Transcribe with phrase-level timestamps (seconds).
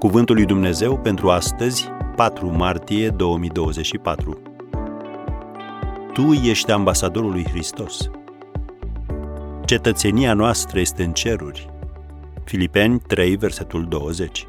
[0.00, 4.42] Cuvântul lui Dumnezeu pentru astăzi, 4 martie 2024.
[6.12, 8.10] Tu ești ambasadorul lui Hristos.
[9.64, 11.70] Cetățenia noastră este în ceruri.
[12.44, 14.46] Filipeni 3, versetul 20.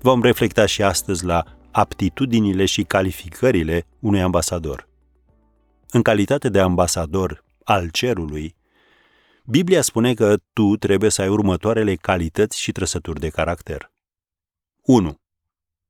[0.00, 4.88] Vom reflecta și astăzi la aptitudinile și calificările unui ambasador.
[5.90, 8.54] În calitate de ambasador al cerului,
[9.50, 13.92] Biblia spune că tu trebuie să ai următoarele calități și trăsături de caracter.
[14.82, 15.20] 1.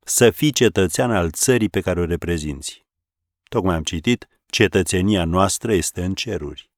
[0.04, 2.86] Să fii cetățean al țării pe care o reprezinți.
[3.48, 6.70] Tocmai am citit, cetățenia noastră este în ceruri.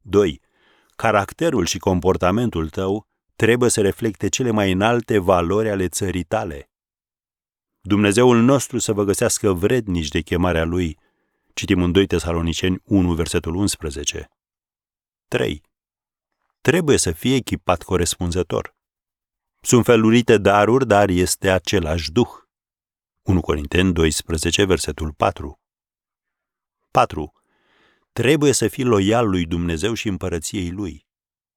[0.00, 0.40] 2.
[0.96, 6.70] Caracterul și comportamentul tău trebuie să reflecte cele mai înalte valori ale țării tale.
[7.80, 10.98] Dumnezeul nostru să vă găsească vrednici de chemarea Lui.
[11.52, 14.28] Citim în 2 Tesaloniceni 1, versetul 11.
[15.28, 15.62] 3
[16.64, 18.74] trebuie să fie echipat corespunzător.
[19.60, 22.28] Sunt felurite daruri, dar este același Duh.
[23.22, 25.60] 1 Corinteni 12, versetul 4.
[26.90, 27.32] 4.
[28.12, 31.06] Trebuie să fii loial lui Dumnezeu și împărăției lui,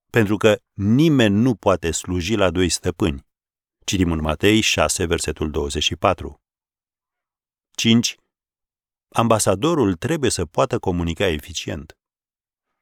[0.09, 3.27] pentru că nimeni nu poate sluji la doi stăpâni.
[3.85, 6.41] Citim în Matei 6, versetul 24.
[7.71, 8.15] 5.
[9.09, 11.96] Ambasadorul trebuie să poată comunica eficient.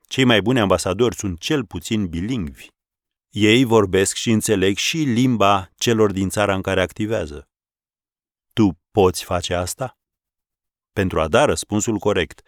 [0.07, 2.67] Cei mai buni ambasadori sunt cel puțin bilingvi.
[3.29, 7.49] Ei vorbesc și înțeleg și limba celor din țara în care activează.
[8.53, 9.97] Tu poți face asta?
[10.93, 12.41] Pentru a da răspunsul corect,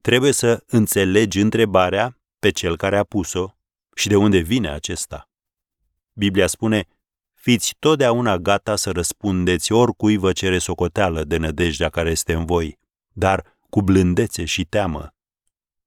[0.00, 3.56] trebuie să înțelegi întrebarea pe cel care a pus-o
[3.94, 5.30] și de unde vine acesta.
[6.12, 6.86] Biblia spune,
[7.34, 12.78] fiți totdeauna gata să răspundeți oricui vă cere socoteală de nădejdea care este în voi,
[13.12, 15.13] dar cu blândețe și teamă,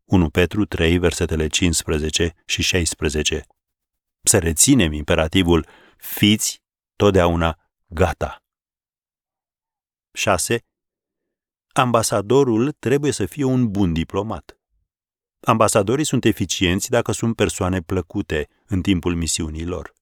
[0.07, 3.45] 1 Petru 3, versetele 15 și 16.
[4.23, 5.67] Să reținem imperativul
[5.97, 6.61] fiți
[6.95, 8.43] totdeauna gata.
[10.13, 10.65] 6.
[11.73, 14.59] Ambasadorul trebuie să fie un bun diplomat.
[15.39, 19.93] Ambasadorii sunt eficienți dacă sunt persoane plăcute în timpul misiunii lor.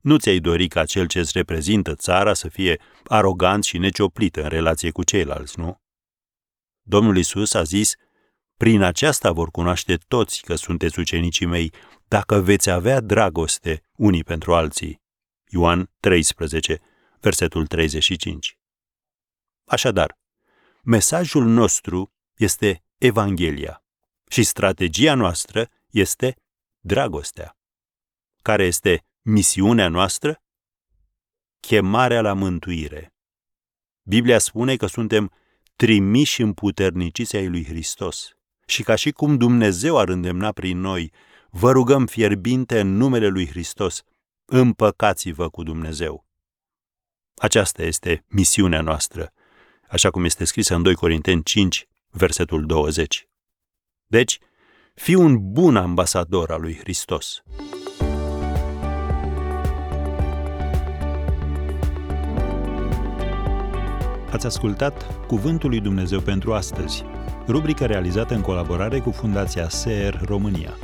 [0.00, 4.48] Nu ți-ai dori ca cel ce îți reprezintă țara să fie arogant și necioplit în
[4.48, 5.82] relație cu ceilalți, nu?
[6.82, 7.94] Domnul Isus a zis–
[8.56, 11.72] prin aceasta vor cunoaște toți că sunteți ucenicii mei,
[12.08, 15.02] dacă veți avea dragoste unii pentru alții.
[15.44, 16.80] Ioan 13,
[17.20, 18.58] versetul 35.
[19.64, 20.18] Așadar,
[20.82, 23.84] mesajul nostru este Evanghelia
[24.28, 26.36] și strategia noastră este
[26.80, 27.56] dragostea.
[28.42, 30.42] Care este misiunea noastră?
[31.60, 33.14] Chemarea la mântuire.
[34.02, 35.32] Biblia spune că suntem
[35.76, 38.36] trimiși împuterniciți ai lui Hristos
[38.66, 41.12] și ca și cum Dumnezeu ar îndemna prin noi,
[41.50, 44.02] vă rugăm fierbinte în numele lui Hristos,
[44.44, 46.24] împăcați-vă cu Dumnezeu.
[47.34, 49.32] Aceasta este misiunea noastră,
[49.88, 53.28] așa cum este scrisă în 2 Corinteni 5, versetul 20.
[54.06, 54.38] Deci,
[54.94, 57.42] fii un bun ambasador al lui Hristos.
[64.30, 67.04] Ați ascultat Cuvântul lui Dumnezeu pentru astăzi
[67.46, 70.74] rubrică realizată în colaborare cu Fundația SER România.